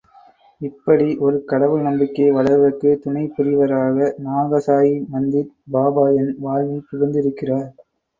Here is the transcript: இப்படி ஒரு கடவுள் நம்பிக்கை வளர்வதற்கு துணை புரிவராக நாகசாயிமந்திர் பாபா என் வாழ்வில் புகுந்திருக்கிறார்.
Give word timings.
இப்படி 0.61 1.07
ஒரு 1.17 1.37
கடவுள் 1.43 1.81
நம்பிக்கை 1.81 2.29
வளர்வதற்கு 2.31 2.99
துணை 3.03 3.23
புரிவராக 3.35 4.07
நாகசாயிமந்திர் 4.25 5.51
பாபா 5.71 6.05
என் 6.15 6.33
வாழ்வில் 6.39 6.87
புகுந்திருக்கிறார். 6.89 7.69